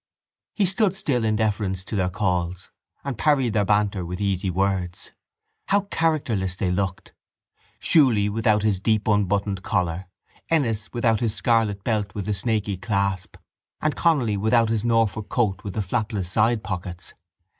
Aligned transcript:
He 0.55 0.65
stood 0.65 0.95
still 0.95 1.23
in 1.23 1.35
deference 1.35 1.85
to 1.85 1.95
their 1.95 2.09
calls 2.09 2.71
and 3.03 3.19
parried 3.19 3.53
their 3.53 3.65
banter 3.65 4.03
with 4.03 4.19
easy 4.19 4.49
words. 4.49 5.11
How 5.67 5.81
characterless 5.81 6.55
they 6.55 6.71
looked: 6.71 7.13
Shuley 7.79 8.27
without 8.27 8.63
his 8.63 8.79
deep 8.79 9.07
unbuttoned 9.07 9.61
collar, 9.61 10.07
Ennis 10.49 10.91
without 10.91 11.19
his 11.19 11.35
scarlet 11.35 11.83
belt 11.83 12.15
with 12.15 12.25
the 12.25 12.33
snaky 12.33 12.77
clasp, 12.77 13.37
and 13.79 13.95
Connolly 13.95 14.37
without 14.37 14.69
his 14.69 14.83
Norfolk 14.83 15.29
coat 15.29 15.63
with 15.63 15.75
the 15.75 15.83
flapless 15.83 16.31
sidepockets! 16.35 17.13